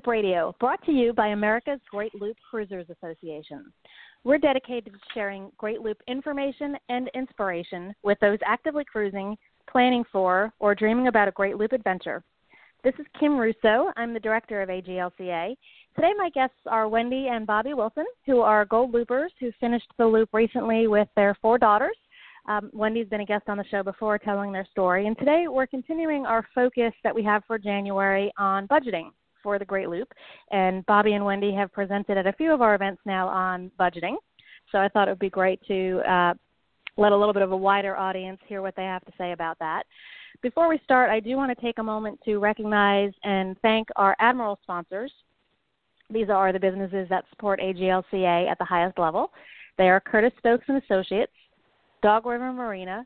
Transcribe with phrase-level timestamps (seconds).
[0.00, 3.70] Loop Radio, brought to you by America's Great Loop Cruisers Association.
[4.24, 9.36] We're dedicated to sharing Great Loop information and inspiration with those actively cruising,
[9.70, 12.22] planning for, or dreaming about a Great Loop adventure.
[12.82, 13.92] This is Kim Russo.
[13.98, 15.54] I'm the director of AGLCA.
[15.94, 20.06] Today, my guests are Wendy and Bobby Wilson, who are Gold Loopers who finished the
[20.06, 21.96] loop recently with their four daughters.
[22.48, 25.66] Um, Wendy's been a guest on the show before telling their story, and today we're
[25.66, 29.10] continuing our focus that we have for January on budgeting
[29.42, 30.12] for the Great Loop.
[30.50, 34.16] And Bobby and Wendy have presented at a few of our events now on budgeting.
[34.72, 36.34] So I thought it would be great to uh,
[36.96, 39.58] let a little bit of a wider audience hear what they have to say about
[39.58, 39.84] that.
[40.42, 44.16] Before we start, I do want to take a moment to recognize and thank our
[44.20, 45.12] Admiral sponsors.
[46.08, 49.30] These are the businesses that support AGLCA at the highest level.
[49.76, 51.32] They are Curtis Stokes and Associates,
[52.02, 53.04] Dog River Marina,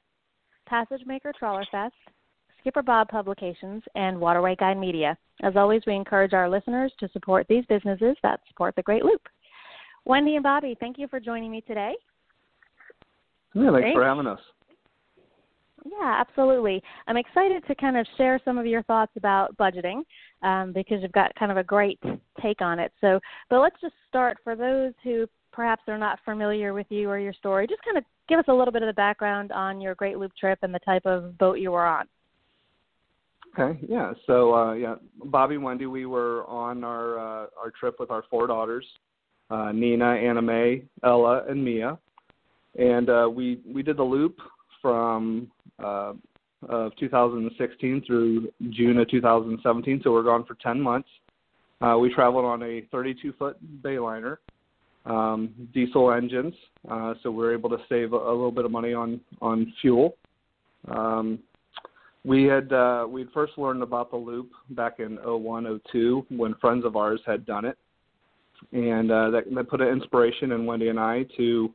[0.66, 1.94] Passage Maker Trawler Fest,
[2.64, 5.18] Skipper Bob Publications, and Waterway Guide Media.
[5.42, 9.20] As always, we encourage our listeners to support these businesses that support the Great Loop.
[10.06, 11.92] Wendy and Bobby, thank you for joining me today.
[13.54, 13.96] Yeah, thanks, thanks.
[13.96, 14.40] for having us.
[15.84, 16.82] Yeah, absolutely.
[17.06, 20.00] I'm excited to kind of share some of your thoughts about budgeting
[20.42, 22.00] um, because you've got kind of a great
[22.40, 22.92] take on it.
[23.02, 23.20] So,
[23.50, 27.34] but let's just start for those who perhaps are not familiar with you or your
[27.34, 27.66] story.
[27.66, 30.32] Just kind of give us a little bit of the background on your Great Loop
[30.40, 32.06] trip and the type of boat you were on.
[33.56, 34.12] Okay, yeah.
[34.26, 38.46] So uh, yeah, Bobby Wendy, we were on our uh, our trip with our four
[38.46, 38.84] daughters,
[39.50, 41.98] uh, Nina, Anna Mae, Ella, and Mia,
[42.78, 44.38] and uh, we we did the loop
[44.82, 45.50] from
[45.82, 46.14] uh,
[46.68, 50.00] of 2016 through June of 2017.
[50.02, 51.08] So we're gone for 10 months.
[51.80, 54.38] Uh, we traveled on a 32 foot Bayliner,
[55.06, 56.54] um, diesel engines,
[56.90, 59.72] uh, so we are able to save a, a, little bit of money on on
[59.80, 60.16] fuel.
[60.88, 61.38] Um,
[62.24, 66.84] we had uh, we first learned about the loop back in 01, 02 when friends
[66.84, 67.76] of ours had done it,
[68.72, 71.70] and uh, that, that put an inspiration in Wendy and I to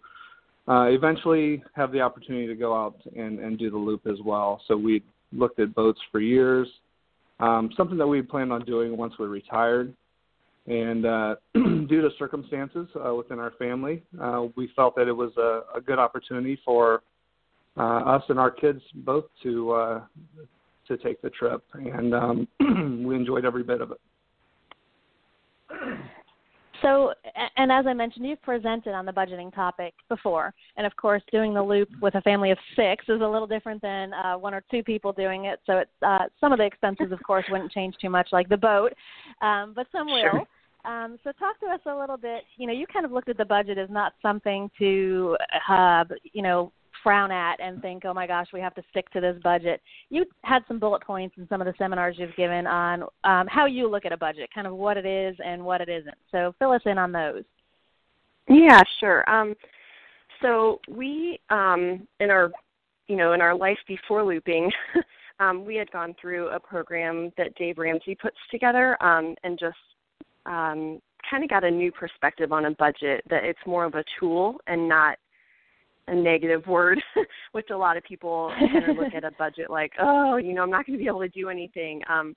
[0.67, 4.61] uh, eventually have the opportunity to go out and, and do the loop as well.
[4.67, 6.67] So we looked at boats for years,
[7.39, 9.93] um, something that we planned on doing once we retired.
[10.67, 15.31] And uh, due to circumstances uh, within our family, uh, we felt that it was
[15.37, 17.01] a, a good opportunity for
[17.79, 20.01] uh, us and our kids both to uh,
[20.87, 22.47] to take the trip, and um,
[23.05, 23.99] we enjoyed every bit of it.
[26.81, 27.13] So,
[27.57, 31.53] and as I mentioned, you've presented on the budgeting topic before, and of course, doing
[31.53, 34.63] the loop with a family of six is a little different than uh, one or
[34.71, 35.59] two people doing it.
[35.65, 38.57] So, it's uh, some of the expenses, of course, wouldn't change too much, like the
[38.57, 38.93] boat,
[39.41, 40.31] um, but some will.
[40.31, 40.45] Sure.
[40.85, 42.43] Um, so, talk to us a little bit.
[42.57, 45.37] You know, you kind of looked at the budget as not something to,
[45.69, 46.71] uh, you know,
[47.03, 49.81] frown at and think, oh my gosh, we have to stick to this budget.
[50.09, 53.65] You had some bullet points in some of the seminars you've given on um, how
[53.65, 56.17] you look at a budget, kind of what it is and what it isn't.
[56.31, 57.43] So fill us in on those.
[58.47, 59.29] Yeah, sure.
[59.29, 59.55] Um,
[60.41, 62.51] so we, um, in our,
[63.07, 64.71] you know, in our life before looping,
[65.39, 69.77] um, we had gone through a program that Dave Ramsey puts together, um, and just
[70.45, 70.99] um,
[71.29, 73.23] kind of got a new perspective on a budget.
[73.29, 75.17] That it's more of a tool and not
[76.09, 77.01] a negative word,
[77.51, 80.63] which a lot of people kind of look at a budget like, oh, you know,
[80.63, 82.01] I'm not going to be able to do anything.
[82.09, 82.35] Um,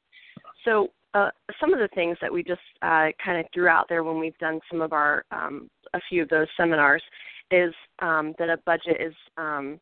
[0.65, 4.05] so uh, some of the things that we just uh, kind of threw out there
[4.05, 7.03] when we've done some of our um, a few of those seminars
[7.50, 9.78] is um, that a budget is um,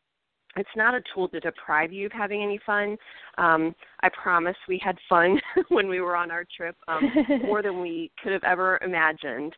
[0.57, 2.97] it's not a tool to deprive you of having any fun.
[3.37, 7.09] Um, I promise we had fun when we were on our trip, um,
[7.43, 9.53] more than we could have ever imagined.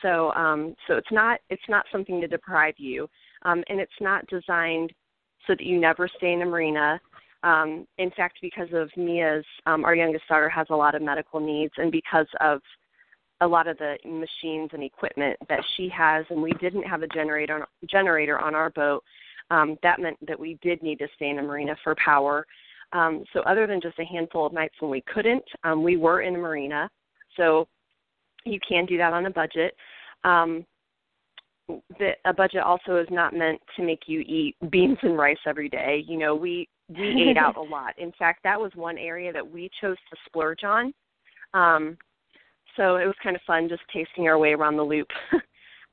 [0.00, 3.08] So um, so it's not it's not something to deprive you
[3.42, 4.92] um, and it's not designed
[5.46, 7.00] so that you never stay in a marina.
[7.42, 11.38] Um, in fact, because of Mia's, um, our youngest daughter has a lot of medical
[11.40, 12.60] needs, and because of
[13.40, 17.08] a lot of the machines and equipment that she has, and we didn't have a
[17.08, 19.04] generator generator on our boat.
[19.50, 22.44] Um, that meant that we did need to stay in a marina for power.
[22.92, 26.22] Um, so, other than just a handful of nights when we couldn't, um, we were
[26.22, 26.90] in the marina.
[27.36, 27.68] So,
[28.44, 29.74] you can do that on a budget.
[30.24, 30.64] Um,
[31.98, 35.68] that a budget also is not meant to make you eat beans and rice every
[35.68, 36.04] day.
[36.06, 37.98] You know, we we ate out a lot.
[37.98, 40.92] In fact, that was one area that we chose to splurge on.
[41.54, 41.96] Um,
[42.76, 45.08] so it was kind of fun just tasting our way around the loop.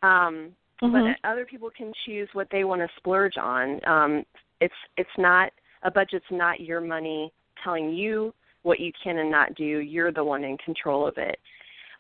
[0.04, 0.92] um, mm-hmm.
[0.92, 3.80] But other people can choose what they want to splurge on.
[3.86, 4.24] Um,
[4.62, 5.52] it's it's not
[5.84, 7.32] a budget's not your money
[7.64, 8.34] telling you
[8.64, 9.64] what you can and not do.
[9.64, 11.38] You're the one in control of it.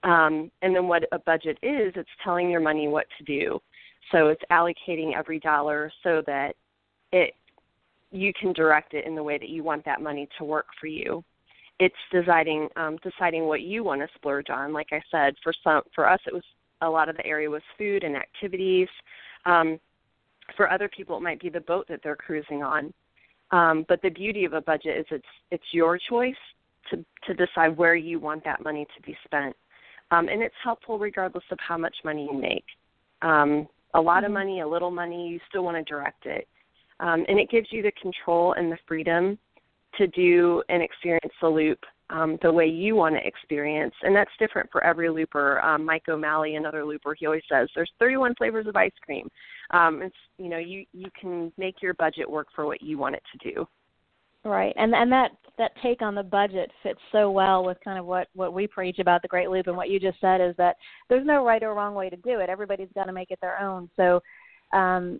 [0.06, 3.60] Um, and then what a budget is, it's telling your money what to do.
[4.12, 6.56] So it's allocating every dollar so that
[7.12, 7.34] it
[8.12, 10.88] you can direct it in the way that you want that money to work for
[10.88, 11.24] you.
[11.80, 14.72] it's deciding um, deciding what you want to splurge on.
[14.74, 16.44] Like I said, for some for us, it was
[16.82, 18.88] a lot of the area was food and activities.
[19.46, 19.80] Um,
[20.56, 22.94] for other people, it might be the boat that they're cruising on.
[23.52, 26.36] Um, but the beauty of a budget is it's it's your choice
[26.92, 29.56] to to decide where you want that money to be spent,
[30.12, 32.66] um, and it's helpful regardless of how much money you make.
[33.22, 34.26] Um, a lot mm-hmm.
[34.26, 36.48] of money, a little money, you still want to direct it,
[37.00, 39.38] um, and it gives you the control and the freedom
[39.98, 41.80] to do and experience the loop
[42.10, 45.60] um, the way you want to experience, and that's different for every looper.
[45.62, 49.28] Um, Mike O'Malley, another looper, he always says there's 31 flavors of ice cream.
[49.72, 53.16] Um, it's you know you you can make your budget work for what you want
[53.16, 53.68] it to do.
[54.46, 58.06] Right, and and that that take on the budget fits so well with kind of
[58.06, 60.76] what what we preach about the Great Loop, and what you just said is that
[61.10, 62.50] there's no right or wrong way to do it.
[62.50, 63.90] Everybody's got to make it their own.
[63.96, 64.22] So
[64.72, 65.20] um,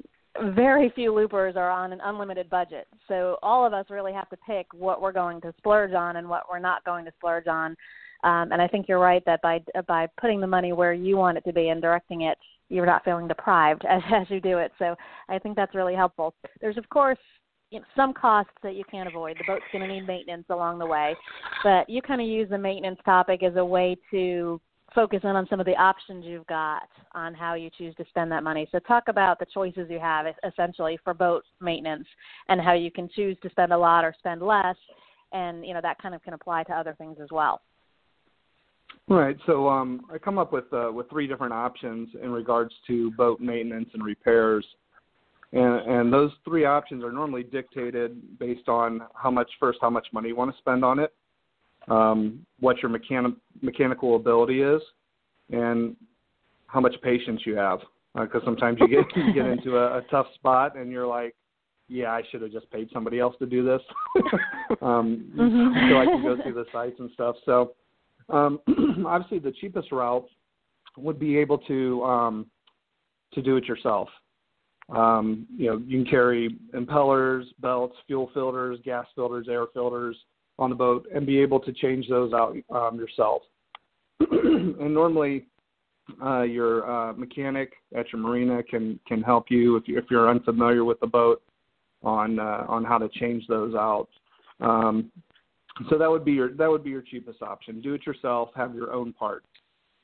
[0.54, 2.88] very few loopers are on an unlimited budget.
[3.08, 6.30] So all of us really have to pick what we're going to splurge on and
[6.30, 7.72] what we're not going to splurge on.
[8.24, 11.38] Um, and I think you're right that by by putting the money where you want
[11.38, 12.38] it to be and directing it,
[12.70, 14.72] you're not feeling deprived as as you do it.
[14.78, 14.96] So
[15.30, 16.36] I think that's really helpful.
[16.62, 17.18] There's of course
[17.72, 19.38] you know, some costs that you can't avoid.
[19.38, 21.16] The boat's going to need maintenance along the way,
[21.64, 24.60] but you kind of use the maintenance topic as a way to
[24.94, 26.84] focus in on some of the options you've got
[27.14, 28.68] on how you choose to spend that money.
[28.72, 32.08] So talk about the choices you have essentially for boat maintenance
[32.48, 34.78] and how you can choose to spend a lot or spend less
[35.36, 37.62] and you know that kind of can apply to other things as well.
[39.08, 39.38] Right.
[39.46, 43.40] So um, I come up with uh, with three different options in regards to boat
[43.40, 44.66] maintenance and repairs,
[45.56, 50.06] and, and those three options are normally dictated based on how much first how much
[50.12, 51.14] money you want to spend on it,
[51.88, 54.82] um, what your mechani- mechanical ability is,
[55.52, 55.96] and
[56.68, 57.80] how much patience you have.
[58.16, 61.34] Because uh, sometimes you get you get into a, a tough spot and you're like,
[61.88, 63.82] yeah, I should have just paid somebody else to do this,
[64.82, 65.90] um, mm-hmm.
[65.90, 67.38] so I can go through the sites and stuff.
[67.46, 67.76] So
[68.28, 68.60] um,
[69.08, 70.28] obviously, the cheapest route
[70.98, 72.46] would be able to um,
[73.34, 74.10] to do it yourself.
[74.90, 80.16] Um, you know, you can carry impellers, belts, fuel filters, gas filters, air filters,
[80.58, 83.42] on the boat and be able to change those out um, yourself.
[84.20, 85.46] and normally,
[86.24, 90.30] uh, your uh, mechanic at your marina can can help you if you if you're
[90.30, 91.42] unfamiliar with the boat
[92.04, 94.08] on uh, on how to change those out.
[94.62, 95.12] Um,
[95.90, 97.82] so that would be your that would be your cheapest option.
[97.82, 98.50] Do it yourself.
[98.56, 99.48] Have your own parts.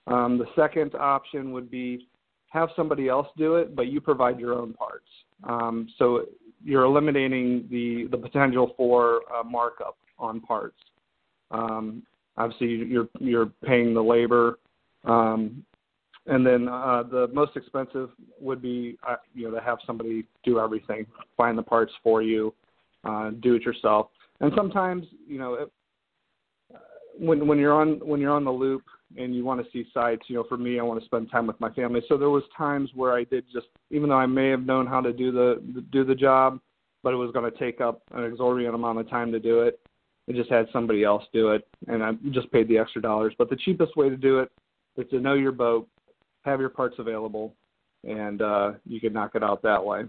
[0.07, 2.07] Um, the second option would be
[2.51, 5.07] have somebody else do it, but you provide your own parts.
[5.45, 6.25] Um, so
[6.63, 10.77] you're eliminating the the potential for uh, markup on parts.
[11.49, 12.03] Um,
[12.37, 14.59] obviously, you're you're paying the labor,
[15.05, 15.63] um,
[16.27, 18.09] and then uh, the most expensive
[18.39, 21.05] would be uh, you know to have somebody do everything,
[21.37, 22.53] find the parts for you,
[23.05, 24.09] uh, do it yourself.
[24.41, 25.71] And sometimes you know it,
[27.17, 28.83] when when you're on when you're on the loop
[29.17, 31.47] and you want to see sights, you know, for me, I want to spend time
[31.47, 32.01] with my family.
[32.07, 35.01] So there was times where I did just, even though I may have known how
[35.01, 36.59] to do the do the job,
[37.03, 39.79] but it was going to take up an exorbitant amount of time to do it.
[40.29, 43.33] I just had somebody else do it, and I just paid the extra dollars.
[43.37, 44.51] But the cheapest way to do it
[44.95, 45.87] is to know your boat,
[46.43, 47.53] have your parts available,
[48.03, 50.03] and uh, you can knock it out that way.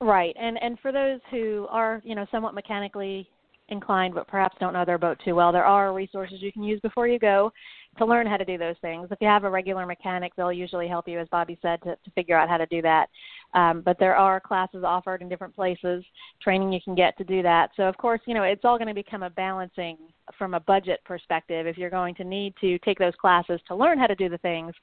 [0.00, 3.28] Right, and and for those who are you know somewhat mechanically
[3.74, 6.80] inclined but perhaps don't know their boat too well, there are resources you can use
[6.80, 7.52] before you go
[7.98, 9.08] to learn how to do those things.
[9.10, 12.10] If you have a regular mechanic, they'll usually help you, as Bobby said, to, to
[12.14, 13.08] figure out how to do that.
[13.54, 16.04] Um, but there are classes offered in different places,
[16.42, 17.70] training you can get to do that.
[17.76, 19.96] So, of course, you know, it's all going to become a balancing
[20.36, 21.66] from a budget perspective.
[21.66, 24.38] If you're going to need to take those classes to learn how to do the
[24.38, 24.74] things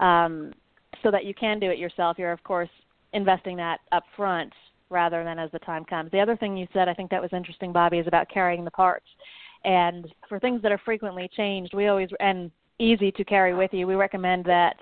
[0.00, 0.52] um,
[1.02, 2.70] so that you can do it yourself, you're, of course,
[3.12, 4.52] investing that up front
[4.90, 6.10] rather than as the time comes.
[6.10, 8.70] The other thing you said, I think that was interesting, Bobby, is about carrying the
[8.70, 9.06] parts.
[9.64, 13.86] And for things that are frequently changed, we always and easy to carry with you,
[13.86, 14.76] we recommend that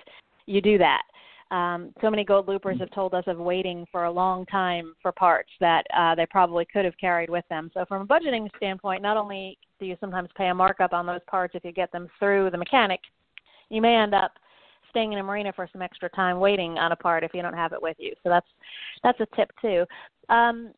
[0.45, 1.01] you do that.
[1.49, 5.11] Um, so many gold loopers have told us of waiting for a long time for
[5.13, 7.71] parts that uh, they probably could have carried with them.
[7.73, 11.21] So from a budgeting standpoint, not only do you sometimes pay a markup on those
[11.27, 12.99] parts if you get them through the mechanic,
[13.69, 14.33] you may end up
[14.89, 17.53] staying in a marina for some extra time waiting on a part if you don't
[17.53, 18.13] have it with you.
[18.23, 18.47] So that's
[19.03, 19.85] that's a tip too.
[20.29, 20.71] Um,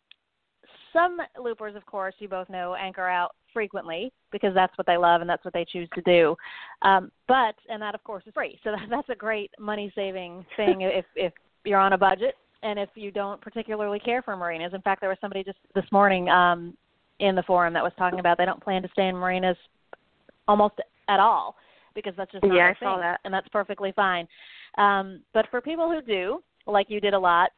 [0.94, 5.22] some loopers, of course, you both know, anchor out frequently because that's what they love
[5.22, 6.36] and that's what they choose to do.
[6.82, 8.60] Um, but and that, of course, is free.
[8.64, 11.34] So that, that's a great money saving thing if if
[11.66, 14.74] you're on a budget and if you don't particularly care for marinas.
[14.74, 16.76] In fact, there was somebody just this morning um,
[17.20, 19.58] in the forum that was talking about they don't plan to stay in marinas
[20.48, 20.76] almost
[21.08, 21.56] at all
[21.96, 23.20] because that's just not yeah, I thing, saw that.
[23.24, 24.28] and that's perfectly fine.
[24.78, 27.52] Um, but for people who do, like you did a lot,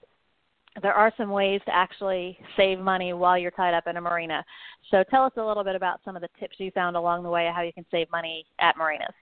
[0.81, 4.43] there are some ways to actually save money while you're tied up in a marina.
[4.89, 7.29] So tell us a little bit about some of the tips you found along the
[7.29, 9.13] way of how you can save money at marinas.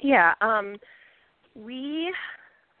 [0.00, 0.76] Yeah, um,
[1.54, 2.12] we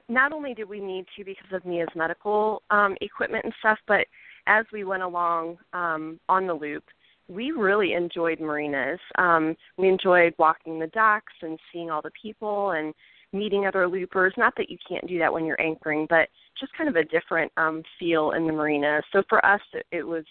[0.08, 4.06] not only did we need to because of Mia's medical um, equipment and stuff, but
[4.46, 6.84] as we went along um, on the loop,
[7.28, 9.00] we really enjoyed marinas.
[9.18, 12.94] Um, we enjoyed walking the docks and seeing all the people and
[13.32, 14.32] meeting other loopers.
[14.36, 16.28] Not that you can't do that when you're anchoring, but
[16.58, 19.02] just kind of a different um, feel in the marina.
[19.12, 20.24] So for us, it, it was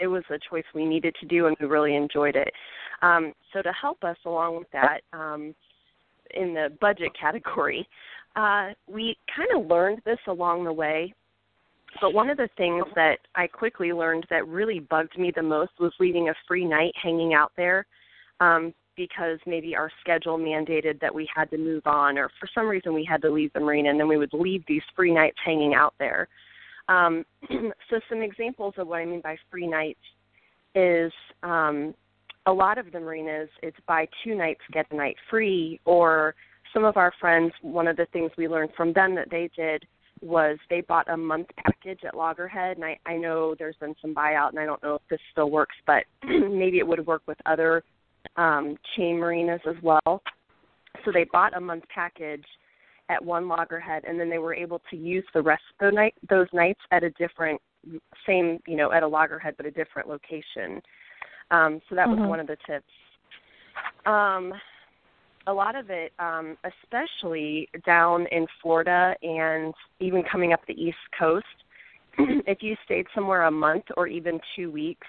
[0.00, 2.52] it was a choice we needed to do, and we really enjoyed it.
[3.02, 5.54] Um, so to help us along with that, um,
[6.34, 7.86] in the budget category,
[8.36, 11.12] uh, we kind of learned this along the way.
[12.00, 15.72] But one of the things that I quickly learned that really bugged me the most
[15.80, 17.86] was leaving a free night hanging out there
[18.40, 22.68] um, because maybe our schedule mandated that we had to move on, or for some
[22.68, 25.36] reason we had to leave the marina, and then we would leave these free nights
[25.44, 26.28] hanging out there.
[26.88, 30.00] Um, so, some examples of what I mean by free nights
[30.74, 31.94] is um,
[32.46, 36.34] a lot of the marinas, it's buy two nights, get a night free, or
[36.72, 39.84] some of our friends, one of the things we learned from them that they did
[40.22, 44.14] was they bought a month package at Loggerhead, and I, I know there's been some
[44.14, 47.38] buyout, and I don't know if this still works, but maybe it would work with
[47.46, 47.82] other
[48.36, 50.22] um, chain marinas as well.
[51.04, 52.44] So they bought a month package
[53.08, 56.14] at one loggerhead, and then they were able to use the rest of the night
[56.28, 57.60] those nights at a different,
[58.26, 60.82] same you know, at a loggerhead but a different location.
[61.50, 62.20] Um, so that mm-hmm.
[62.20, 62.84] was one of the tips.
[64.04, 64.52] Um,
[65.48, 70.98] a lot of it, um, especially down in Florida and even coming up the East
[71.18, 71.46] Coast,
[72.18, 75.06] if you stayed somewhere a month or even two weeks,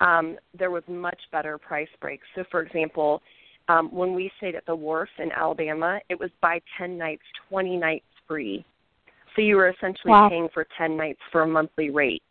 [0.00, 2.24] um, there was much better price breaks.
[2.34, 3.22] So, for example,
[3.68, 7.76] um, when we stayed at the wharf in Alabama, it was buy 10 nights, 20
[7.76, 8.64] nights free.
[9.34, 10.28] So you were essentially wow.
[10.28, 12.22] paying for 10 nights for a monthly rate.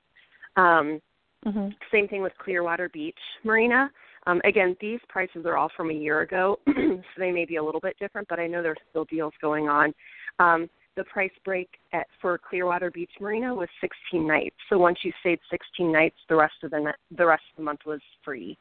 [0.55, 1.01] Um,
[1.45, 1.69] mm-hmm.
[1.91, 3.89] Same thing with Clearwater Beach Marina.
[4.27, 7.63] Um, again, these prices are all from a year ago, so they may be a
[7.63, 9.93] little bit different, but I know there's still deals going on.
[10.39, 14.55] Um, the price break at for Clearwater Beach Marina was 16 nights.
[14.69, 17.81] So once you stayed 16 nights, the rest of the the rest of the month
[17.85, 18.57] was free.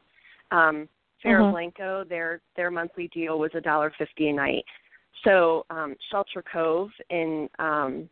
[0.50, 0.88] Um,
[1.22, 1.52] Cerro mm-hmm.
[1.52, 4.64] Blanco, their their monthly deal was a dollar fifty a night.
[5.24, 8.08] So um, Shelter Cove in um,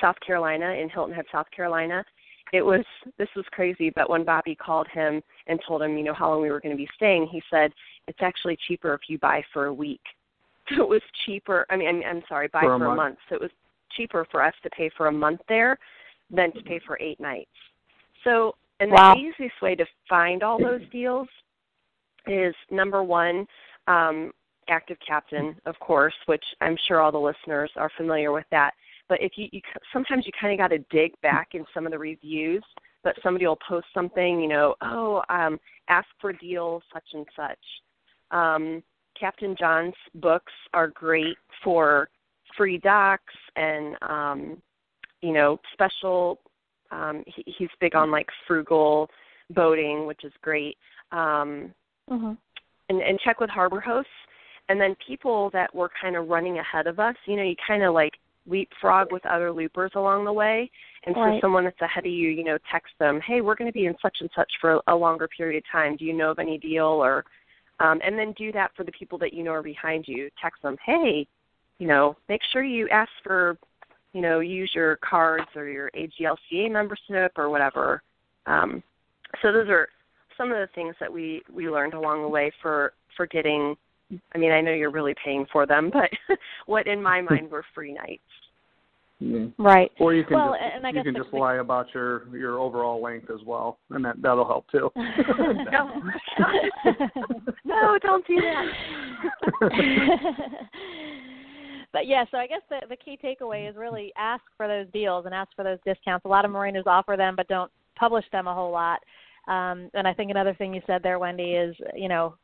[0.00, 2.04] South Carolina, in Hilton Head, South Carolina,
[2.52, 2.84] it was
[3.18, 3.90] this was crazy.
[3.90, 6.76] But when Bobby called him and told him, you know, how long we were going
[6.76, 7.72] to be staying, he said
[8.08, 10.00] it's actually cheaper if you buy for a week.
[10.76, 11.66] So it was cheaper.
[11.68, 12.92] I mean, I'm, I'm sorry, buy for, a, for month.
[12.92, 13.18] a month.
[13.28, 13.50] So it was
[13.96, 15.76] cheaper for us to pay for a month there
[16.30, 17.50] than to pay for eight nights.
[18.22, 19.14] So, and wow.
[19.14, 21.26] the easiest way to find all those deals
[22.28, 23.48] is number one,
[23.88, 24.30] um,
[24.68, 28.72] ActiveCaptain, of course, which I'm sure all the listeners are familiar with that.
[29.10, 29.60] But if you, you
[29.92, 32.62] sometimes you kind of got to dig back in some of the reviews,
[33.02, 37.58] but somebody will post something, you know, oh, um, ask for deals such and such.
[38.30, 38.82] Um,
[39.18, 42.08] Captain John's books are great for
[42.56, 44.62] free docks and um,
[45.22, 46.38] you know special.
[46.92, 49.10] Um, he, he's big on like frugal
[49.50, 50.76] boating, which is great.
[51.10, 51.74] Um,
[52.08, 52.32] mm-hmm.
[52.88, 54.10] and, and check with harbor hosts,
[54.68, 57.16] and then people that were kind of running ahead of us.
[57.26, 58.12] You know, you kind of like
[58.50, 60.70] leapfrog with other loopers along the way.
[61.06, 61.36] And right.
[61.36, 63.86] so someone that's ahead of you, you know, text them, hey, we're going to be
[63.86, 65.96] in such and such for a longer period of time.
[65.96, 67.24] Do you know of any deal or
[67.80, 70.28] um, and then do that for the people that you know are behind you.
[70.40, 71.26] Text them, hey,
[71.78, 73.56] you know, make sure you ask for,
[74.12, 78.02] you know, use your cards or your AGLCA membership or whatever.
[78.46, 78.82] Um,
[79.40, 79.88] so those are
[80.36, 83.76] some of the things that we we learned along the way for for getting.
[84.34, 86.10] I mean, I know you're really paying for them, but
[86.66, 88.22] what in my mind were free nights.
[89.22, 89.62] Mm-hmm.
[89.62, 89.90] Right.
[90.00, 92.58] Or you can well, just and I you can the, just lie about your your
[92.58, 94.90] overall length as well, and that that'll help too.
[94.96, 95.02] no,
[97.64, 98.64] no, don't do that.
[101.92, 105.26] but yeah, so I guess the the key takeaway is really ask for those deals
[105.26, 106.24] and ask for those discounts.
[106.24, 109.00] A lot of marinas offer them, but don't publish them a whole lot.
[109.50, 112.36] Um, and I think another thing you said there, Wendy, is you know,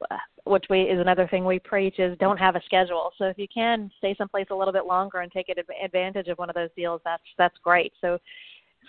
[0.44, 3.12] which we is another thing we preach is don't have a schedule.
[3.16, 6.50] So if you can stay someplace a little bit longer and take advantage of one
[6.50, 7.92] of those deals, that's that's great.
[8.00, 8.18] So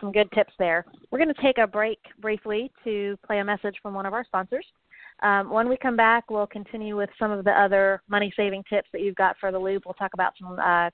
[0.01, 0.83] some good tips there.
[1.11, 4.25] We're going to take a break briefly to play a message from one of our
[4.25, 4.65] sponsors.
[5.23, 8.87] Um, when we come back, we'll continue with some of the other money saving tips
[8.93, 9.83] that you've got for the loop.
[9.85, 10.89] We'll talk about some uh,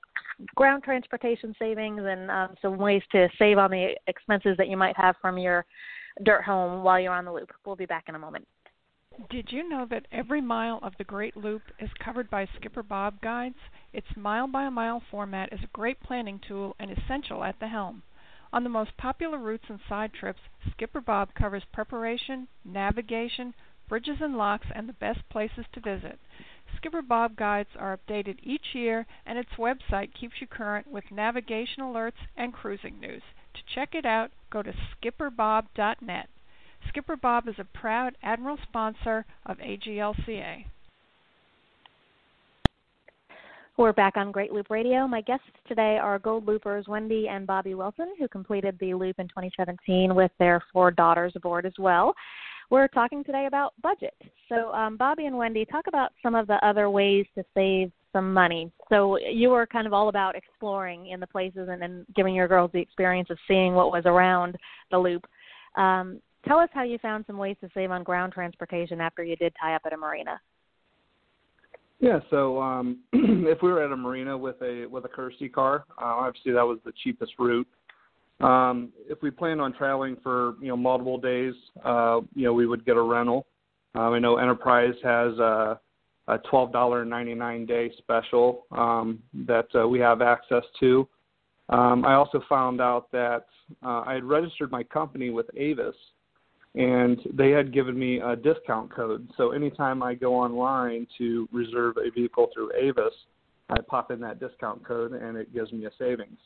[0.54, 4.96] ground transportation savings and um, some ways to save on the expenses that you might
[4.96, 5.66] have from your
[6.22, 7.50] dirt home while you're on the loop.
[7.64, 8.46] We'll be back in a moment.
[9.30, 13.20] Did you know that every mile of the Great Loop is covered by Skipper Bob
[13.20, 13.58] guides?
[13.92, 18.02] Its mile by mile format is a great planning tool and essential at the helm.
[18.52, 20.40] On the most popular routes and side trips,
[20.72, 23.54] Skipper Bob covers preparation, navigation,
[23.88, 26.18] bridges and locks, and the best places to visit.
[26.76, 31.82] Skipper Bob guides are updated each year, and its website keeps you current with navigation
[31.82, 33.22] alerts and cruising news.
[33.54, 36.28] To check it out, go to skipperbob.net.
[36.88, 40.64] Skipper Bob is a proud Admiral sponsor of AGLCA.
[43.76, 45.08] We're back on Great Loop Radio.
[45.08, 49.26] My guests today are Gold Loopers Wendy and Bobby Wilson, who completed the loop in
[49.26, 52.14] 2017 with their four daughters aboard as well.
[52.70, 54.14] We're talking today about budget.
[54.48, 58.32] So, um, Bobby and Wendy, talk about some of the other ways to save some
[58.32, 58.72] money.
[58.88, 62.48] So, you were kind of all about exploring in the places and then giving your
[62.48, 64.56] girls the experience of seeing what was around
[64.90, 65.26] the loop.
[65.76, 69.36] Um, tell us how you found some ways to save on ground transportation after you
[69.36, 70.40] did tie up at a marina.
[72.00, 75.84] Yeah, so um, if we were at a marina with a with a courtesy car,
[76.00, 77.66] uh, obviously that was the cheapest route.
[78.40, 81.54] Um, if we planned on traveling for you know multiple days,
[81.84, 83.46] uh, you know we would get a rental.
[83.94, 85.78] Um, I know Enterprise has a,
[86.28, 91.08] a twelve dollar ninety nine day special um, that uh, we have access to.
[91.68, 93.46] Um, I also found out that
[93.82, 95.94] uh, I had registered my company with Avis,
[96.74, 99.28] and they had given me a discount code.
[99.36, 103.14] So anytime I go online to reserve a vehicle through Avis,
[103.70, 106.38] I pop in that discount code and it gives me a savings.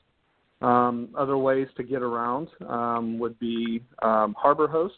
[0.60, 4.94] Um, other ways to get around um, would be um, Harbor Host.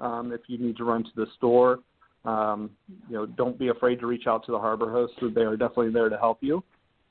[0.00, 1.78] Um, if you need to run to the store,
[2.24, 2.70] um,
[3.08, 5.14] you know, don't be afraid to reach out to the Harbor Host.
[5.34, 6.62] They are definitely there to help you.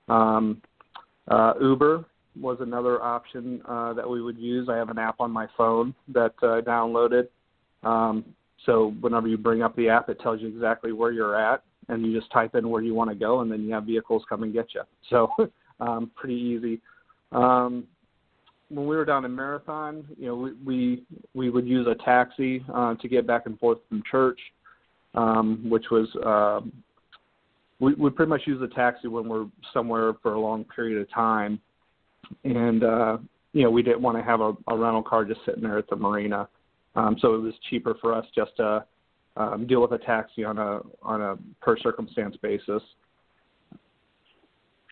[0.10, 0.62] Um,
[1.28, 2.06] uh, Uber
[2.40, 4.68] was another option uh, that we would use.
[4.70, 7.28] I have an app on my phone that uh, I downloaded
[7.84, 8.26] um,
[8.66, 12.06] so whenever you bring up the app, it tells you exactly where you're at, and
[12.06, 14.44] you just type in where you want to go, and then you have vehicles come
[14.44, 14.82] and get you.
[15.10, 15.30] So
[15.80, 16.82] um, pretty easy.
[17.32, 17.86] Um,
[18.70, 22.64] when we were down in Marathon, you know, we we, we would use a taxi
[22.74, 24.40] uh, to get back and forth from church,
[25.16, 26.62] um, which was uh,
[27.80, 31.12] we we pretty much use a taxi when we're somewhere for a long period of
[31.12, 31.60] time,
[32.44, 33.18] and uh,
[33.54, 35.90] you know we didn't want to have a, a rental car just sitting there at
[35.90, 36.48] the marina.
[36.96, 38.86] Um, so it was cheaper for us just to
[39.36, 42.82] um, deal with a taxi on a on a per circumstance basis.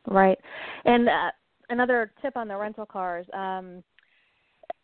[0.08, 0.38] Right,
[0.86, 1.32] and uh,
[1.70, 3.26] another tip on the rental cars.
[3.34, 3.84] Um,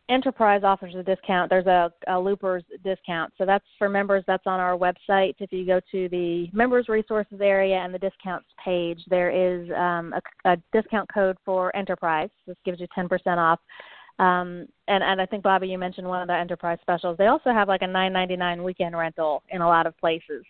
[0.09, 1.49] Enterprise offers a discount.
[1.49, 3.33] There's a, a Loopers discount.
[3.37, 4.23] So that's for members.
[4.25, 5.35] That's on our website.
[5.39, 10.13] If you go to the members resources area and the discounts page, there is um,
[10.45, 12.29] a, a discount code for Enterprise.
[12.45, 13.59] This gives you 10% off
[14.19, 17.17] um, and, and I think Bobby, you mentioned one of the enterprise specials.
[17.17, 20.43] They also have like a nine ninety nine weekend rental in a lot of places,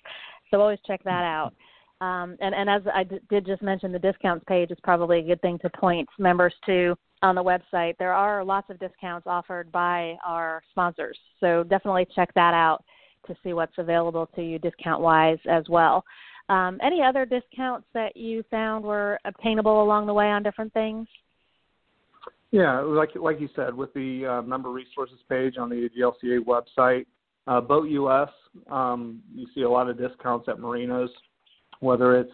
[0.49, 1.53] so always check that out.
[1.99, 5.23] Um, and, and as I d- did just mention, the discounts page is probably a
[5.23, 7.97] good thing to point members to on the website.
[7.97, 12.83] There are lots of discounts offered by our sponsors, so definitely check that out
[13.27, 16.03] to see what's available to you discount wise as well.
[16.49, 21.07] Um, any other discounts that you found were obtainable along the way on different things?
[22.51, 27.05] Yeah, like like you said, with the uh, member resources page on the GLCA website,
[27.45, 28.29] uh, Boat US,
[28.69, 31.09] um, you see a lot of discounts at marinas,
[31.81, 32.31] whether it's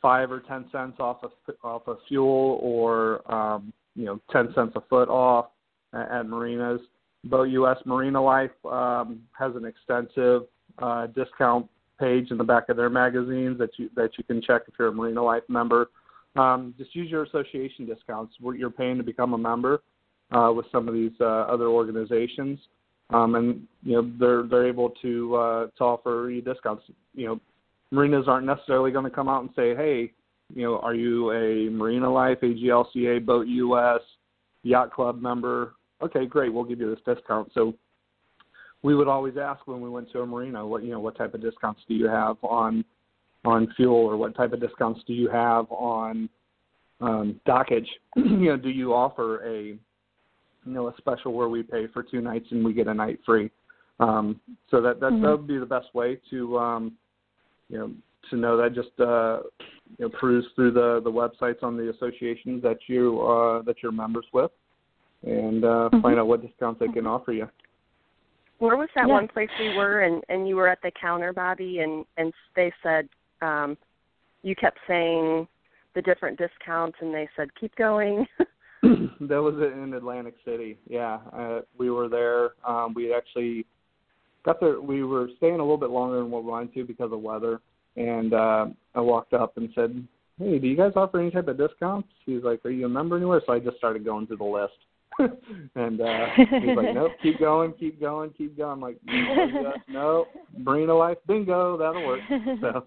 [0.00, 1.32] five or ten cents off of
[1.64, 5.46] off of fuel, or um, you know ten cents a foot off
[5.92, 6.80] at, at marinas.
[7.24, 10.42] Boat US Marina Life um, has an extensive
[10.78, 11.68] uh, discount
[12.00, 14.88] page in the back of their magazines that you that you can check if you're
[14.88, 15.88] a Marina Life member
[16.36, 18.34] um, just use your association discounts.
[18.40, 19.82] What you're paying to become a member
[20.30, 22.58] uh, with some of these uh, other organizations,
[23.10, 26.84] um, and you know they're they're able to uh, to offer you discounts.
[27.14, 27.40] You know,
[27.90, 30.12] marinas aren't necessarily going to come out and say, hey,
[30.54, 34.00] you know, are you a Marina Life, AGLCA, Boat US,
[34.62, 35.74] Yacht Club member?
[36.02, 37.50] Okay, great, we'll give you this discount.
[37.54, 37.74] So
[38.82, 41.34] we would always ask when we went to a marina, what you know, what type
[41.34, 42.84] of discounts do you have on
[43.44, 46.28] on fuel, or what type of discounts do you have on
[47.00, 47.86] um, dockage?
[48.16, 49.78] you know, do you offer a you
[50.64, 53.50] know a special where we pay for two nights and we get a night free?
[54.00, 55.22] Um, so that that mm-hmm.
[55.22, 56.92] that would be the best way to um,
[57.68, 57.92] you know
[58.30, 59.40] to know that just uh,
[59.98, 63.92] you know peruse through the the websites on the associations that you uh, that you're
[63.92, 64.50] members with,
[65.22, 66.00] and uh, mm-hmm.
[66.00, 67.48] find out what discounts they can offer you.
[68.58, 69.14] Where was that yeah.
[69.14, 72.72] one place we were, and and you were at the counter, Bobby, and and they
[72.82, 73.08] said
[73.40, 73.76] um,
[74.42, 75.46] you kept saying
[75.94, 78.26] the different discounts, and they said keep going.
[78.82, 80.76] that was in Atlantic City.
[80.88, 82.50] Yeah, uh, we were there.
[82.66, 83.64] Um, we actually
[84.44, 84.80] got there.
[84.80, 87.60] We were staying a little bit longer than what we wanted to because of weather.
[87.96, 90.06] And uh, I walked up and said,
[90.38, 93.16] "Hey, do you guys offer any type of discounts?" He's like, "Are you a member
[93.16, 94.72] anywhere?" So I just started going through the list.
[95.74, 98.72] and uh he's like, Nope, keep going, keep going, keep going.
[98.72, 98.98] I'm like,
[99.88, 100.26] no,
[100.56, 102.20] Marina Life bingo, that'll work.
[102.62, 102.86] So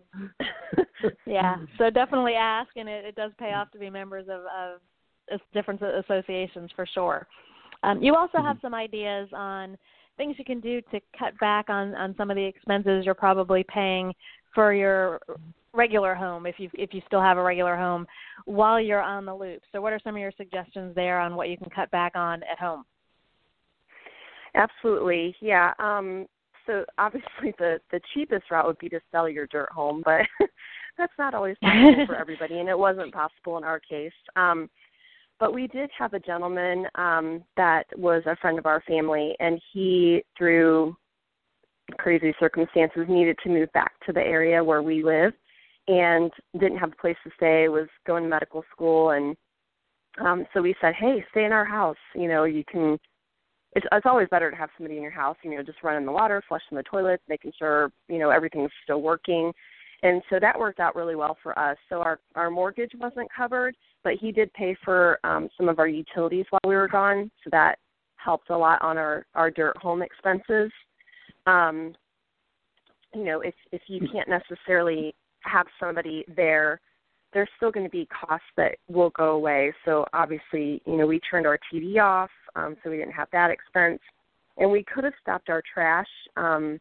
[1.27, 1.57] Yeah.
[1.77, 5.81] So definitely ask and it, it does pay off to be members of, of different
[5.81, 7.27] associations for sure.
[7.83, 9.77] Um, you also have some ideas on
[10.17, 13.63] things you can do to cut back on, on some of the expenses you're probably
[13.71, 14.13] paying
[14.55, 15.19] for your
[15.75, 18.07] regular home if you if you still have a regular home
[18.45, 19.61] while you're on the loop.
[19.71, 22.41] So what are some of your suggestions there on what you can cut back on
[22.43, 22.85] at home?
[24.55, 25.35] Absolutely.
[25.41, 25.73] Yeah.
[25.77, 26.25] Um
[26.65, 30.21] so obviously the the cheapest route would be to sell your dirt home, but
[30.97, 34.13] that's not always possible for everybody and it wasn't possible in our case.
[34.35, 34.69] Um
[35.37, 39.61] but we did have a gentleman um that was a friend of our family and
[39.73, 40.95] he through
[41.97, 45.33] crazy circumstances needed to move back to the area where we live
[45.87, 49.35] and didn't have a place to stay, was going to medical school and
[50.21, 51.97] um so we said, Hey, stay in our house.
[52.15, 52.97] You know, you can
[53.73, 56.11] it's it's always better to have somebody in your house, you know, just running the
[56.11, 59.51] water, flushing the toilets, making sure, you know, everything's still working.
[60.03, 61.77] And so that worked out really well for us.
[61.89, 65.87] So our our mortgage wasn't covered, but he did pay for um some of our
[65.87, 67.75] utilities while we were gone, so that
[68.17, 70.71] helped a lot on our our dirt home expenses.
[71.45, 71.95] Um
[73.13, 76.81] you know, if if you can't necessarily have somebody there,
[77.33, 79.73] there's still going to be costs that will go away.
[79.85, 83.51] So obviously, you know, we turned our TV off, um, so we didn't have that
[83.51, 83.99] expense,
[84.57, 86.79] and we could have stopped our trash, um,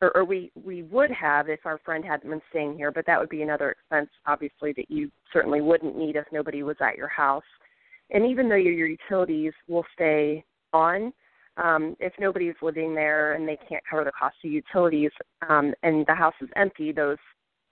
[0.00, 2.90] or, or we we would have if our friend hadn't been staying here.
[2.90, 6.76] But that would be another expense, obviously, that you certainly wouldn't need if nobody was
[6.80, 7.42] at your house.
[8.10, 11.12] And even though your, your utilities will stay on,
[11.56, 15.10] um, if nobody's living there and they can't cover the cost of utilities
[15.48, 17.18] um, and the house is empty, those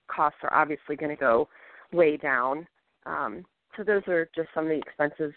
[0.09, 1.49] costs are obviously going to go
[1.93, 2.67] way down.
[3.07, 3.45] Um,
[3.77, 5.33] so those are just some of the expenses.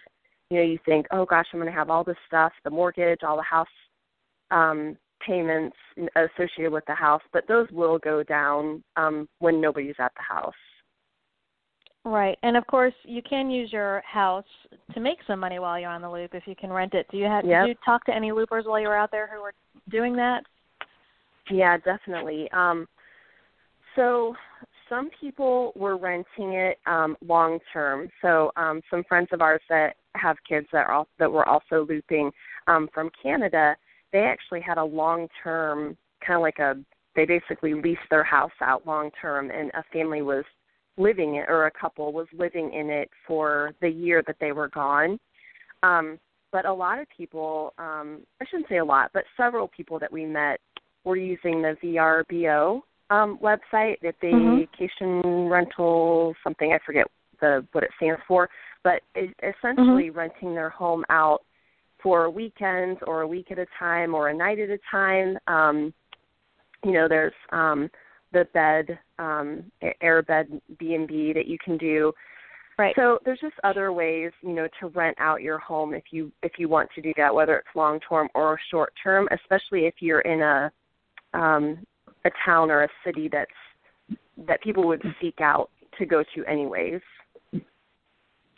[0.50, 3.20] You know, you think, oh gosh, I'm going to have all this stuff, the mortgage,
[3.24, 3.68] all the house
[4.52, 5.78] um, payments
[6.16, 10.54] associated with the house, but those will go down um, when nobody's at the house.
[12.06, 14.46] Right, and of course, you can use your house
[14.94, 17.08] to make some money while you're on the loop if you can rent it.
[17.10, 17.46] Do you have?
[17.46, 17.66] Yep.
[17.66, 19.54] Did you talk to any loopers while you were out there who were
[19.90, 20.44] doing that?
[21.50, 22.50] Yeah, definitely.
[22.52, 22.88] Um,
[23.96, 24.36] so
[24.90, 28.10] some people were renting it um, long term.
[28.22, 31.86] So um, some friends of ours that have kids that are all, that were also
[31.88, 32.32] looping
[32.68, 33.76] um, from Canada,
[34.12, 36.76] they actually had a long term kind of like a
[37.16, 40.44] they basically leased their house out long term, and a family was
[40.98, 44.70] living it or a couple was living in it for the year that they were
[44.70, 45.20] gone.
[45.82, 46.20] Um,
[46.52, 50.12] but a lot of people, um, I shouldn't say a lot, but several people that
[50.12, 50.60] we met
[51.04, 54.60] were using the VRBO um, website, the Mm-hmm.
[54.60, 57.08] vacation rental something I forget
[57.42, 58.50] the what it stands for,
[58.84, 60.18] but it, essentially Mm-hmm.
[60.18, 61.42] renting their home out
[62.02, 65.38] for weekends or a week at a time or a night at a time.
[65.48, 65.94] Um,
[66.84, 67.90] you know, there's um,
[68.34, 69.64] the bed, um,
[70.02, 72.12] Airbed B and B that you can do.
[72.78, 72.96] Right.
[72.96, 76.54] So there's just other ways, you know, to rent out your home if you if
[76.58, 80.22] you want to do that, whether it's long term or short term, especially if you're
[80.22, 80.72] in a
[81.34, 81.86] um,
[82.26, 83.52] a town or a city that's
[84.48, 85.70] that people would seek out
[86.00, 87.02] to go to anyways.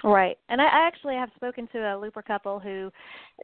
[0.03, 0.37] Right.
[0.49, 2.91] And I, I actually have spoken to a looper couple who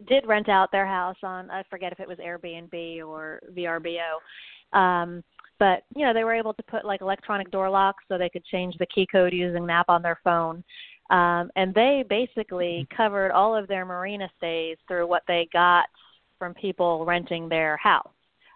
[0.07, 4.77] did rent out their house on I forget if it was Airbnb or VRBO.
[4.77, 5.23] Um
[5.62, 8.43] but you know, they were able to put like electronic door locks so they could
[8.45, 10.63] change the key code using an app on their phone.
[11.12, 15.86] Um and they basically covered all of their marina stays through what they got
[16.39, 18.10] from people renting their house.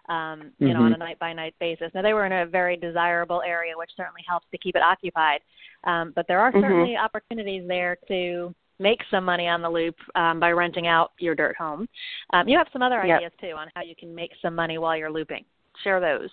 [0.08, 1.90] Um, you know, on a night by night basis.
[1.94, 5.40] Now they were in a very desirable area which certainly helps to keep it occupied.
[5.84, 6.60] Um, but there are Mhm.
[6.60, 11.34] certainly opportunities there to make some money on the loop um, by renting out your
[11.34, 11.88] dirt home.
[12.32, 13.16] Um, you have some other Yep.
[13.16, 15.44] ideas too on how you can make some money while you're looping.
[15.82, 16.30] Share those.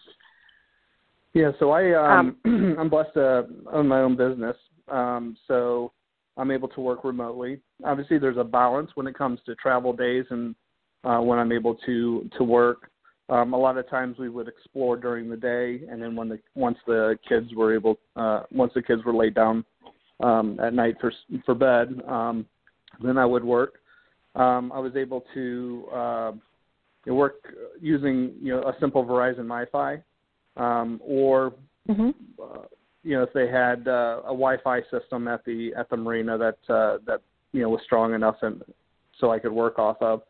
[1.34, 2.38] Yeah, so I um,
[2.80, 4.56] I'm blessed to own my own business.
[4.88, 5.92] Um, so
[6.38, 7.60] I'm able to work remotely.
[7.84, 10.56] Obviously, there's a balance when it comes to travel days and
[11.04, 12.90] uh, when I'm able to to work.
[13.30, 16.40] Um, a lot of times we would explore during the day, and then when the
[16.56, 19.66] once the kids were able, uh, once the kids were laid down
[20.22, 21.12] um, at night for
[21.46, 22.46] for bed, um,
[23.02, 23.76] then I would work.
[24.36, 26.32] Um, I was able to uh,
[27.08, 27.36] work
[27.82, 30.04] using you know a simple Verizon MiFi
[30.58, 31.54] um, or
[31.90, 32.12] Mm-hmm.
[32.42, 32.60] uh,
[33.04, 36.74] you know if they had uh, a Wi-Fi system at the at the marina that
[36.74, 38.64] uh, that you know was strong enough and
[39.20, 40.22] so I could work off of.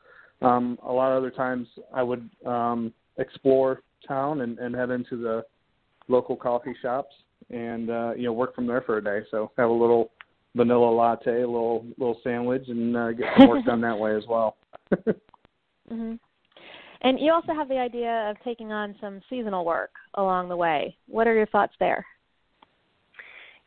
[0.41, 5.15] Um, a lot of other times I would um, explore town and, and head into
[5.15, 5.45] the
[6.07, 7.15] local coffee shops
[7.49, 9.21] and uh, you know work from there for a day.
[9.29, 10.11] So have a little
[10.55, 14.23] vanilla latte, a little little sandwich, and uh, get some work done that way as
[14.27, 14.57] well.
[15.91, 16.19] mhm.
[17.03, 20.95] And you also have the idea of taking on some seasonal work along the way.
[21.07, 22.05] What are your thoughts there?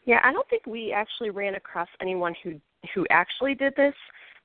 [0.07, 2.61] Yeah, I don't think we actually ran across anyone who
[2.95, 3.95] who actually did this,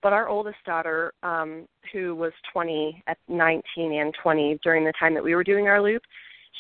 [0.02, 5.14] but our oldest daughter, um, who was 20 at 19 and 20 during the time
[5.14, 6.02] that we were doing our loop,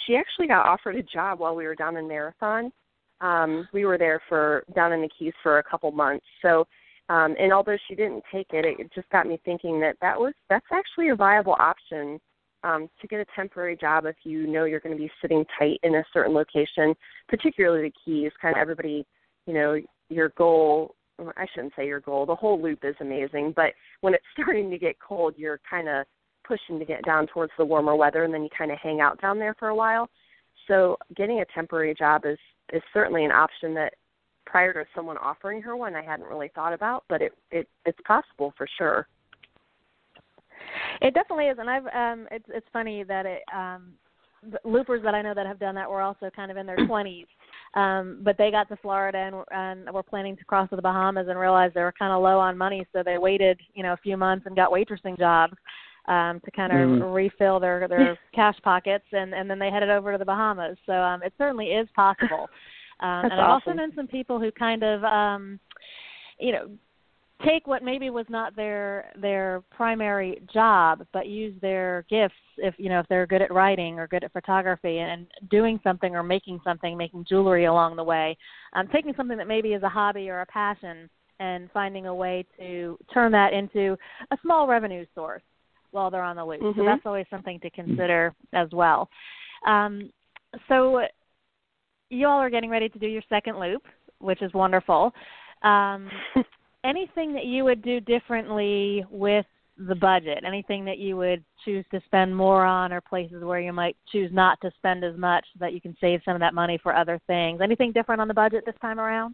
[0.05, 2.71] she actually got offered a job while we were down in Marathon.
[3.19, 6.25] Um, we were there for down in the Keys for a couple months.
[6.41, 6.67] So,
[7.11, 10.33] um, and although she didn't take it, it just got me thinking that that was
[10.49, 12.21] that's actually a viable option
[12.63, 15.77] um, to get a temporary job if you know you're going to be sitting tight
[15.83, 16.95] in a certain location,
[17.27, 18.31] particularly the Keys.
[18.41, 19.05] Kind of everybody,
[19.45, 20.95] you know, your goal.
[21.19, 22.25] I shouldn't say your goal.
[22.25, 26.05] The whole loop is amazing, but when it's starting to get cold, you're kind of
[26.47, 29.19] pushing to get down towards the warmer weather, and then you kind of hang out
[29.19, 30.09] down there for a while.
[30.69, 32.37] So getting a temporary job is
[32.71, 33.95] is certainly an option that
[34.45, 37.99] prior to someone offering her one I hadn't really thought about, but it it it's
[38.05, 39.07] possible for sure.
[41.01, 43.93] It definitely is, and I've um it's it's funny that it um
[44.49, 46.77] the loopers that I know that have done that were also kind of in their
[46.77, 47.27] 20s.
[47.73, 51.27] Um, but they got to Florida and, and were planning to cross to the Bahamas
[51.29, 53.97] and realized they were kind of low on money, so they waited, you know, a
[53.97, 55.53] few months and got waitressing jobs
[56.07, 57.13] um, to kind of mm.
[57.13, 60.77] refill their their cash pockets, and and then they headed over to the Bahamas.
[60.85, 62.49] So um, it certainly is possible.
[63.01, 63.69] Um, and I've awesome.
[63.69, 65.59] also known some people who kind of, um,
[66.39, 66.69] you know,
[67.45, 72.89] take what maybe was not their their primary job, but use their gifts if you
[72.89, 76.59] know if they're good at writing or good at photography and doing something or making
[76.63, 78.37] something, making jewelry along the way,
[78.73, 81.09] um, taking something that maybe is a hobby or a passion
[81.39, 83.97] and finding a way to turn that into
[84.29, 85.41] a small revenue source
[85.89, 86.61] while they're on the loop.
[86.61, 86.79] Mm-hmm.
[86.79, 89.09] So that's always something to consider as well.
[89.67, 90.11] Um,
[90.67, 91.01] so
[92.11, 93.83] you all are getting ready to do your second loop,
[94.19, 95.13] which is wonderful.
[95.63, 96.09] Um,
[96.83, 99.45] anything that you would do differently with
[99.77, 100.43] the budget?
[100.45, 104.31] Anything that you would choose to spend more on, or places where you might choose
[104.31, 106.95] not to spend as much so that you can save some of that money for
[106.95, 107.61] other things?
[107.61, 109.33] Anything different on the budget this time around?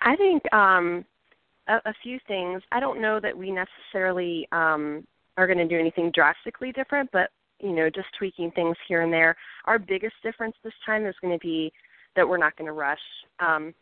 [0.00, 1.04] I think um,
[1.68, 2.62] a, a few things.
[2.72, 7.30] I don't know that we necessarily um, are going to do anything drastically different, but
[7.60, 9.36] you know, just tweaking things here and there.
[9.66, 11.72] Our biggest difference this time is going to be
[12.16, 12.98] that we're not going to rush.
[13.38, 13.74] Um,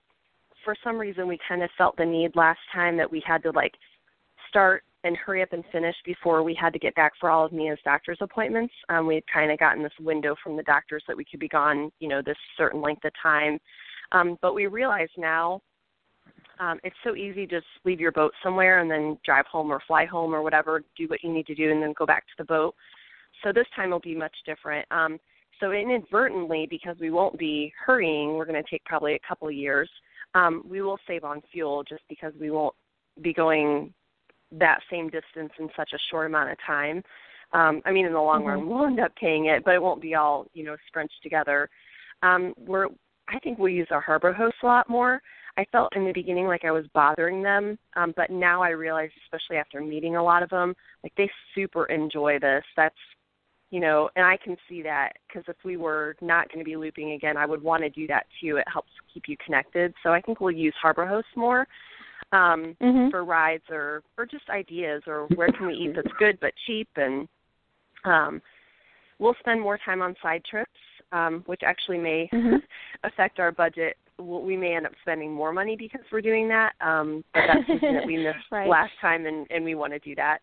[0.64, 3.50] for some reason, we kind of felt the need last time that we had to
[3.50, 3.74] like
[4.48, 7.52] start and hurry up and finish before we had to get back for all of
[7.52, 8.74] Mia's doctor's appointments.
[8.88, 11.48] Um, we had kind of gotten this window from the doctors that we could be
[11.48, 13.58] gone, you know, this certain length of time.
[14.10, 15.60] Um, but we realize now
[16.60, 19.80] um, it's so easy to just leave your boat somewhere and then drive home or
[19.86, 22.32] fly home or whatever, do what you need to do, and then go back to
[22.38, 22.74] the boat.
[23.42, 24.86] So this time will be much different.
[24.90, 25.18] Um,
[25.60, 29.54] so inadvertently, because we won't be hurrying, we're going to take probably a couple of
[29.54, 29.90] years.
[30.34, 32.74] Um, we will save on fuel just because we won't
[33.22, 33.92] be going
[34.52, 37.02] that same distance in such a short amount of time.
[37.52, 38.48] Um, I mean, in the long mm-hmm.
[38.48, 41.68] run, we'll end up paying it, but it won't be all you know scrunched together.
[42.22, 42.88] Um, we're
[43.28, 45.20] I think we'll use our harbor host a lot more.
[45.56, 49.10] I felt in the beginning like I was bothering them, um, but now I realize,
[49.24, 52.64] especially after meeting a lot of them, like they super enjoy this.
[52.76, 52.94] That's,
[53.70, 56.76] you know, and I can see that because if we were not going to be
[56.76, 58.56] looping again, I would want to do that too.
[58.56, 59.92] It helps keep you connected.
[60.02, 61.66] So I think we'll use Harbor Host more
[62.32, 63.10] um, mm-hmm.
[63.10, 66.88] for rides or or just ideas or where can we eat that's good but cheap
[66.96, 67.28] and
[68.04, 68.42] um,
[69.18, 70.70] we'll spend more time on side trips
[71.12, 72.56] um, which actually may mm-hmm.
[73.04, 76.72] affect our budget we may end up spending more money because we're doing that.
[76.80, 78.68] Um, but that's something that we missed right.
[78.68, 80.38] last time, and, and we want to do that.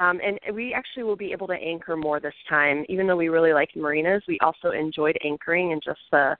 [0.00, 2.84] Um, and we actually will be able to anchor more this time.
[2.88, 6.36] Even though we really like marinas, we also enjoyed anchoring and just the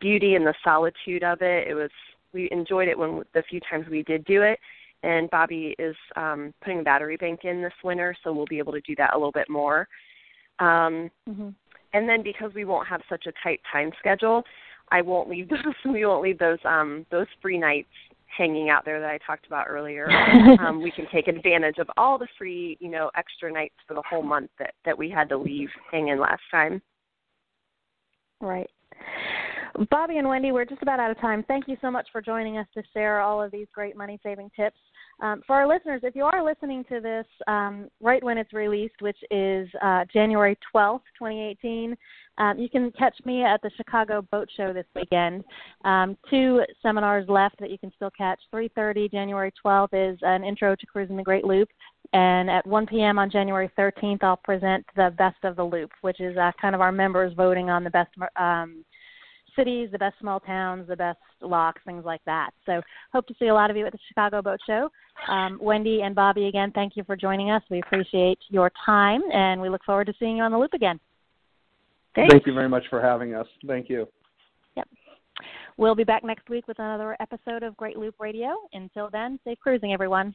[0.00, 1.66] beauty and the solitude of it.
[1.68, 1.90] It was
[2.32, 4.58] we enjoyed it when the few times we did do it.
[5.02, 8.72] And Bobby is um, putting a battery bank in this winter, so we'll be able
[8.72, 9.88] to do that a little bit more.
[10.58, 11.48] Um, mm-hmm.
[11.92, 14.44] And then because we won't have such a tight time schedule,
[14.92, 15.58] I won't leave those.
[15.84, 17.88] We won't leave those um, those free nights
[18.36, 20.10] hanging out there that I talked about earlier.
[20.60, 24.02] um, we can take advantage of all the free, you know, extra nights for the
[24.08, 26.80] whole month that that we had to leave hanging last time.
[28.40, 28.70] Right.
[29.90, 31.44] Bobby and Wendy, we're just about out of time.
[31.46, 34.50] Thank you so much for joining us to share all of these great money saving
[34.56, 34.78] tips.
[35.20, 39.00] Um, for our listeners, if you are listening to this um, right when it's released,
[39.00, 41.96] which is uh, January 12th, 2018,
[42.38, 45.44] um, you can catch me at the Chicago Boat Show this weekend.
[45.84, 48.40] Um, two seminars left that you can still catch.
[48.52, 51.68] 3:30 January 12th is an intro to cruising the Great Loop,
[52.14, 53.18] and at 1 p.m.
[53.18, 56.80] on January 13th, I'll present the best of the loop, which is uh, kind of
[56.80, 58.84] our members voting on the best um,
[59.56, 62.50] cities, the best small towns, the best locks, things like that.
[62.66, 62.80] So
[63.12, 64.90] hope to see a lot of you at the Chicago Boat Show.
[65.28, 67.62] Um, Wendy and Bobby, again, thank you for joining us.
[67.70, 70.98] We appreciate your time, and we look forward to seeing you on the loop again.
[72.14, 72.32] Thanks.
[72.32, 73.46] Thank you very much for having us.
[73.66, 74.06] Thank you.
[74.76, 74.88] Yep.
[75.76, 78.56] We'll be back next week with another episode of Great Loop Radio.
[78.72, 80.34] Until then, safe cruising, everyone.